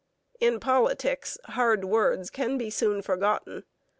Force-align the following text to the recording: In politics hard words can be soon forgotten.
In 0.39 0.59
politics 0.59 1.37
hard 1.43 1.85
words 1.85 2.31
can 2.31 2.57
be 2.57 2.71
soon 2.71 3.03
forgotten. 3.03 3.65